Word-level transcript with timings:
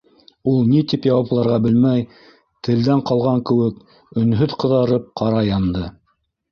Ул 0.51 0.55
ни 0.69 0.79
тип 0.93 1.03
яуапларға 1.09 1.59
белмәй, 1.67 2.07
телдән 2.69 3.07
ҡалған 3.11 3.45
кеүек, 3.51 3.87
өнһөҙ 4.25 4.61
ҡыҙарып, 4.67 5.11
ҡара 5.23 5.51
янды. 5.55 5.89